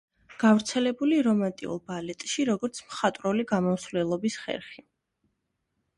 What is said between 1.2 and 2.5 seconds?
რომანტიულ ბალეტში,